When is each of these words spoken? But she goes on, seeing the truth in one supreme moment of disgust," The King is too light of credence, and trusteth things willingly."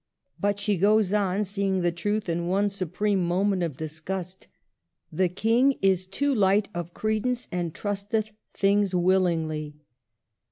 But 0.39 0.59
she 0.59 0.77
goes 0.77 1.13
on, 1.13 1.43
seeing 1.43 1.81
the 1.83 1.91
truth 1.91 2.27
in 2.27 2.47
one 2.47 2.69
supreme 2.69 3.23
moment 3.23 3.61
of 3.61 3.77
disgust," 3.77 4.47
The 5.11 5.29
King 5.29 5.77
is 5.79 6.07
too 6.07 6.33
light 6.33 6.69
of 6.73 6.95
credence, 6.95 7.47
and 7.51 7.71
trusteth 7.71 8.31
things 8.51 8.95
willingly." 8.95 9.75